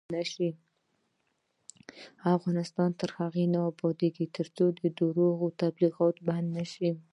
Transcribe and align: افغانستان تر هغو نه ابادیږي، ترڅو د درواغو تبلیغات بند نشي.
افغانستان 2.35 2.89
تر 2.99 3.09
هغو 3.19 3.43
نه 3.53 3.59
ابادیږي، 3.71 4.25
ترڅو 4.37 4.65
د 4.79 4.81
درواغو 4.97 5.47
تبلیغات 5.61 6.15
بند 6.27 6.47
نشي. 6.57 6.91